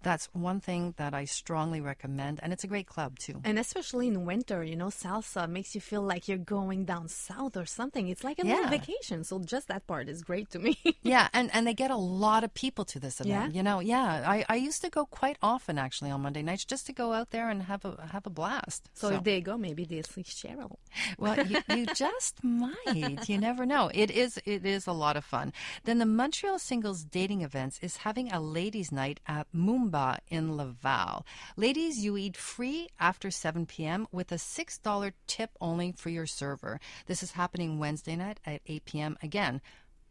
[0.02, 2.40] that's one thing that I strongly recommend.
[2.42, 3.40] And it's a great club, too.
[3.44, 7.56] And especially in winter, you know, salsa makes you feel like you're going down south
[7.56, 8.08] or something.
[8.08, 9.24] It's like a little vacation.
[9.24, 10.78] So just that part is great to me.
[11.02, 13.52] yeah, and, and they get a lot of people to this event.
[13.52, 13.56] Yeah?
[13.56, 14.24] You know, yeah.
[14.26, 17.30] I, I used to go quite often actually on Monday nights just to go out
[17.30, 18.88] there and have a have a blast.
[18.94, 20.76] so, if they go, maybe they'll see Cheryl.
[21.18, 23.28] Well, you, you just might.
[23.28, 23.90] You never know.
[23.94, 25.52] It is it is a lot of fun.
[25.84, 31.24] Then the Montreal Singles Dating Events is having a ladies' night at Moomba in Laval.
[31.56, 34.06] Ladies, you eat free after 7 p.m.
[34.12, 36.80] with a six dollar tip only for your server.
[37.06, 39.18] This is happening Wednesday night at 8 p.m.
[39.22, 39.60] Again.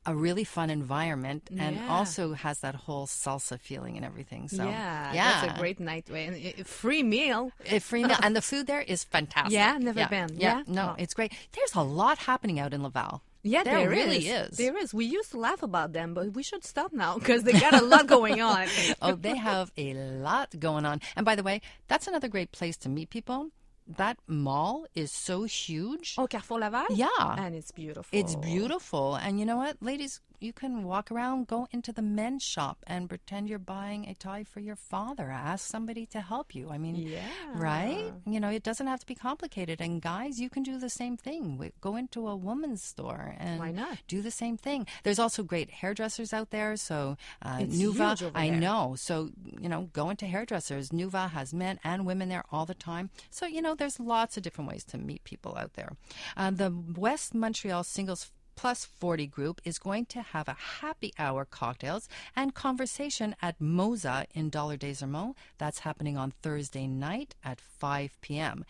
[0.05, 1.87] A really fun environment and Yeah.
[1.95, 4.49] also has that whole salsa feeling and everything.
[4.49, 6.09] So yeah, yeah, that's a great night.
[6.11, 7.51] Eh, and a free meal.
[7.65, 9.53] a free meal, and the food there is fantastic.
[9.53, 10.35] Yeah, never been.
[10.37, 10.63] Yeah?
[10.67, 10.95] no, Oh.
[10.97, 11.31] it's great.
[11.53, 13.21] There's a lot happening out in Laval.
[13.45, 14.55] Yeah, there, there really is.
[14.57, 14.93] There is.
[14.93, 17.83] We used to laugh about them, but we should stop now because they got a
[17.83, 18.67] lot going on.
[19.01, 21.01] oh, they have a lot going on.
[21.17, 23.49] And by the way, that's another great place to meet people.
[23.87, 26.15] That mall is so huge.
[26.17, 26.85] Oh, Carrefour Laval?
[26.91, 27.07] Yeah.
[27.37, 28.17] And it's beautiful.
[28.17, 29.15] It's beautiful.
[29.15, 30.21] And you know what, ladies?
[30.43, 34.43] You can walk around, go into the men's shop, and pretend you're buying a tie
[34.43, 35.31] for your father.
[35.31, 36.69] Ask somebody to help you.
[36.69, 37.21] I mean, Yeah.
[37.55, 38.11] right?
[38.25, 39.79] You know, it doesn't have to be complicated.
[39.79, 41.71] And guys, you can do the same thing.
[41.79, 43.99] Go into a woman's store and Why not?
[44.09, 44.85] do the same thing.
[45.03, 46.75] There's also great hairdressers out there.
[46.75, 48.95] So, uh, It's Nuva, I know.
[48.97, 49.29] So,
[49.61, 50.89] you know, go into hairdressers.
[50.89, 53.11] Nuva has men and women there all the time.
[53.29, 55.93] So, you know, there's lots of different ways to meet people out there.
[56.35, 61.45] Uh, the West Montreal Singles plus 40 group is going to have a happy hour
[61.45, 65.35] cocktails and conversation at Moza in Dollard-des-Ormeaux.
[65.57, 68.65] That's happening on Thursday night at 5 p.m.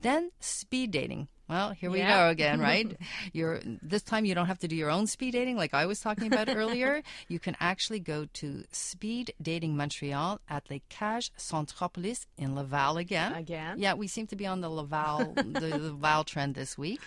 [0.00, 1.28] Then speed dating.
[1.48, 2.16] Well, here we Yeah.
[2.24, 2.96] go again, right?
[3.32, 6.00] You're this time you don't have to do your own speed dating like I was
[6.00, 7.02] talking about earlier.
[7.28, 13.32] You can actually go to Speed Dating Montreal at Les Cages Centropolis in Laval again.
[13.34, 13.78] Again?
[13.78, 17.00] Yeah, we seem to be on the Laval the Laval trend this week.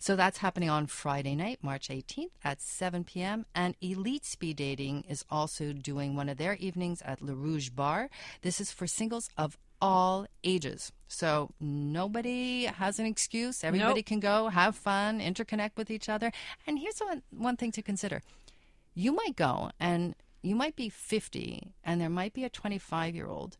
[0.00, 3.44] So that's happening on Friday night, March 18th at 7 p.m.
[3.54, 8.08] And Elite Speed Dating is also doing one of their evenings at Le Rouge Bar.
[8.42, 10.92] This is for singles of all ages.
[11.08, 13.62] So nobody has an excuse.
[13.62, 14.06] Everybody Nope.
[14.06, 16.32] can go, have fun, interconnect with each other.
[16.66, 18.22] And here's one, one thing to consider.
[18.94, 23.26] You might go and you might be 50 and there might be a 25 year
[23.28, 23.56] old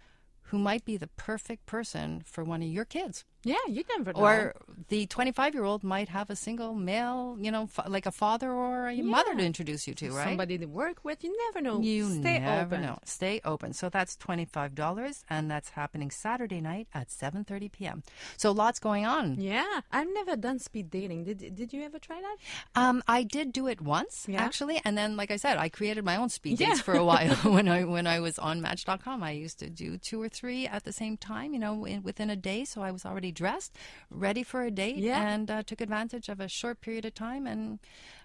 [0.51, 3.25] who might be the perfect person for one of your kids.
[3.47, 4.20] Yeah, you never know.
[4.20, 4.55] Or
[4.88, 8.51] the 25 year old might have a single male, you know, fa- like a father
[8.51, 10.24] or a mother to introduce you to, right?
[10.24, 11.22] somebody to work with.
[11.24, 11.80] You never know.
[11.80, 12.82] You Stay never open.
[12.82, 12.99] know.
[13.05, 13.72] Stay open.
[13.72, 18.03] So that's twenty-five dollars, and that's happening Saturday night at seven thirty p.m.
[18.36, 19.40] So lots going on.
[19.40, 21.24] Yeah, I've never done speed dating.
[21.24, 22.36] Did Did you ever try that?
[22.80, 24.42] Um, I did do it once Yeah.
[24.42, 26.68] actually, and then, like I said, I created my own speed Yeah.
[26.68, 29.22] dates for a while when I when I was on Match.com.
[29.22, 32.30] I used to do two or three at the same time, you know, in, within
[32.30, 32.64] a day.
[32.64, 33.76] So I was already dressed,
[34.11, 35.22] ready for a date, Yeah.
[35.28, 37.78] and uh, took advantage of a short period of time and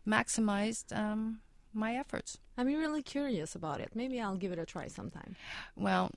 [0.07, 1.39] maximized um,
[1.73, 2.37] my efforts.
[2.57, 3.91] I'm really curious about it.
[3.95, 5.35] Maybe I'll give it a try sometime.
[5.75, 6.11] Well,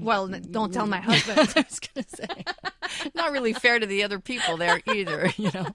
[0.00, 1.38] Well, n- don't tell my husband.
[1.56, 5.50] I was going to say, not really fair to the other people there either, you
[5.52, 5.66] know.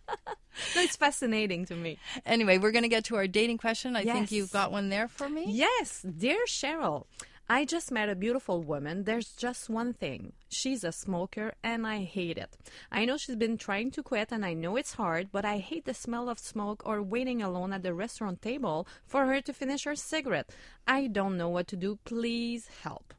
[0.76, 1.98] it's fascinating to me.
[2.26, 3.96] Anyway, we're going to get to our dating question.
[3.96, 5.46] I think you've got one there for me.
[5.48, 7.06] Yes, dear Cheryl,
[7.50, 9.04] I just met a beautiful woman.
[9.04, 10.34] There's just one thing.
[10.50, 12.58] She's a smoker and I hate it.
[12.92, 15.86] I know she's been trying to quit and I know it's hard, but I hate
[15.86, 19.84] the smell of smoke or waiting alone at the restaurant table for her to finish
[19.84, 20.50] her cigarette.
[20.88, 22.00] I don't know what to do.
[22.06, 23.14] Please help.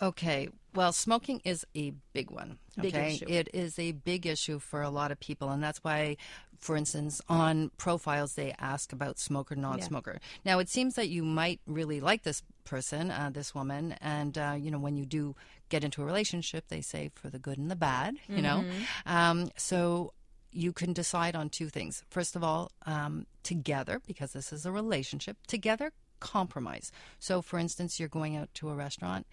[0.00, 0.48] Okay.
[0.74, 2.58] Well, smoking is a big one.
[2.80, 3.14] Big Okay.
[3.14, 3.26] issue.
[3.28, 5.50] It is a big issue for a lot of people.
[5.50, 6.16] And that's why,
[6.58, 10.18] for instance, on profiles, they ask about smoker, non smoker.
[10.44, 13.92] Now, it seems that you might really like this person, uh, this woman.
[14.00, 15.36] And, uh, you know, when you do
[15.68, 18.64] get into a relationship, they say for the good and the bad, you know.
[19.06, 20.12] Um, so
[20.50, 22.02] you can decide on two things.
[22.10, 26.90] First of all, um, together, because this is a relationship, together compromise.
[27.18, 29.26] So, for instance, you're going out to a restaurant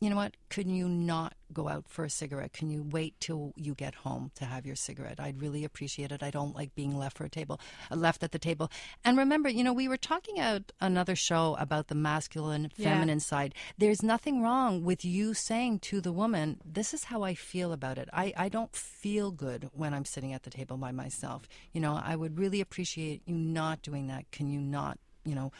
[0.00, 0.34] you know what?
[0.48, 2.54] Can you not go out for a cigarette?
[2.54, 5.20] Can you wait till you get home to have your cigarette?
[5.20, 6.22] I'd really appreciate it.
[6.22, 8.70] I don't like being left for a table, uh, left at the table.
[9.04, 12.92] And remember, you know, we were talking at another show about the masculine, Yeah.
[12.94, 13.54] feminine side.
[13.76, 17.98] There's nothing wrong with you saying to the woman, "This is how I feel about
[17.98, 18.08] it.
[18.12, 21.46] I I don't feel good when I'm sitting at the table by myself.
[21.72, 24.30] You know, I would really appreciate you not doing that.
[24.30, 25.52] Can you not, you know?"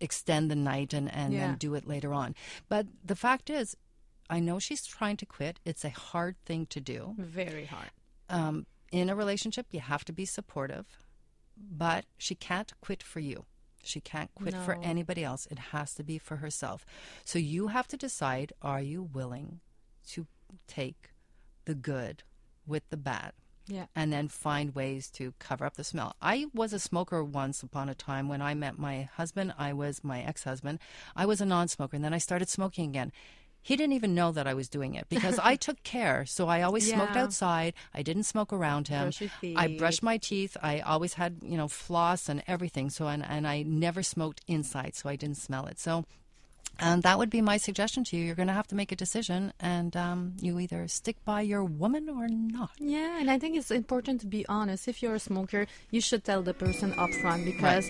[0.00, 1.40] Extend the night and, and Yeah.
[1.48, 2.34] then do it later on.
[2.68, 3.76] But the fact is,
[4.30, 5.60] I know she's trying to quit.
[5.64, 7.14] It's a hard thing to do.
[7.18, 7.90] Very hard.
[8.28, 10.86] Um, in a relationship, you have to be supportive,
[11.56, 13.44] but she can't quit for you.
[13.84, 15.46] She can't quit for anybody else.
[15.50, 16.86] It has to be for herself.
[17.24, 19.60] So you have to decide are you willing
[20.10, 20.26] to
[20.68, 21.10] take
[21.64, 22.22] the good
[22.66, 23.32] with the bad?
[23.66, 23.86] Yeah.
[23.94, 26.16] and then find ways to cover up the smell.
[26.20, 29.54] I was a smoker once upon a time when I met my husband.
[29.58, 30.78] I was my ex husband.
[31.14, 33.12] I was a non smoker, and then I started smoking again.
[33.64, 36.26] He didn't even know that I was doing it because I took care.
[36.26, 37.74] So I always smoked outside.
[37.94, 39.12] I didn't smoke around him.
[39.16, 40.56] Brush I brushed my teeth.
[40.60, 42.90] I always had, you know, floss and everything.
[42.90, 45.78] So and, and I never smoked inside, so I didn't smell it.
[45.78, 46.04] So
[46.82, 48.24] and that would be my suggestion to you.
[48.24, 51.64] You're going to have to make a decision, and um, you either stick by your
[51.64, 52.72] woman or not.
[52.78, 54.88] Yeah, and I think it's important to be honest.
[54.88, 57.88] If you're a smoker, you should tell the person up front because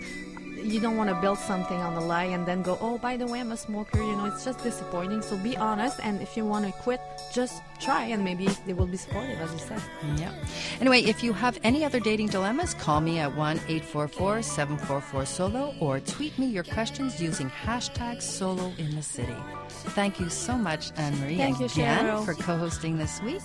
[0.62, 3.26] you don't want to build something on the lie and then go, oh, by the
[3.26, 3.98] way, I'm a smoker.
[3.98, 5.22] You know, it's just disappointing.
[5.22, 7.00] So be honest, and if you want to quit,
[7.32, 9.82] just try, and maybe they will be supportive, as you said.
[10.16, 10.32] Yeah.
[10.80, 15.74] Anyway, if you have any other dating dilemmas, call me at 1 844 744 Solo
[15.80, 19.36] or tweet me your questions using hashtag Solo in the City.
[19.68, 22.24] Thank you so much, Anne Marie, Thank you, again Cheryl.
[22.24, 23.42] for co hosting this week.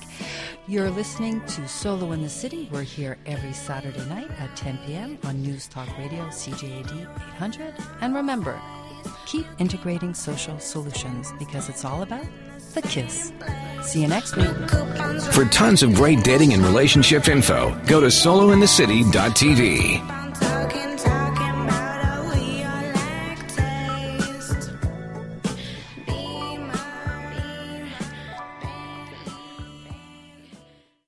[0.68, 2.70] You're listening to Solo in the City.
[2.72, 5.18] We're here every Saturday night at 10 p.m.
[5.24, 6.92] on News Talk Radio, CJAD
[7.36, 7.74] 800.
[8.02, 8.60] And remember,
[9.26, 12.26] keep integrating social solutions because it's all about
[12.82, 13.32] the kiss.
[13.82, 14.48] See you next week.
[15.34, 20.87] For tons of great dating and relationship info, go to solointhecity.tv.